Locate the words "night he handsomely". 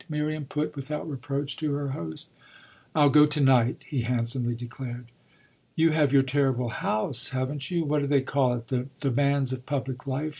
3.39-4.55